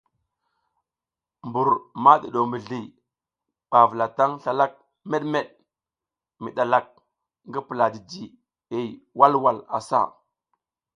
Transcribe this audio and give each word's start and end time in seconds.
Mbur 1.47 1.69
ma 2.03 2.11
ɗuɗo 2.21 2.41
mizli 2.51 2.79
ɓa 3.69 3.77
vulataŋ 3.89 4.31
slalak 4.43 4.73
meɗmeɗ 5.09 5.47
mi 6.41 6.49
ɗalak 6.55 6.87
ngi 7.47 7.59
pula 7.67 7.85
jijihey 7.93 8.87
walwal 9.19 9.57
asa. 9.77 9.99